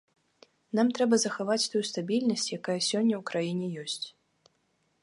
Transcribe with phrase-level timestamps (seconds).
[0.79, 4.07] Нам трэба захаваць тую стабільнасць, якая сёння ў краіне ёсць.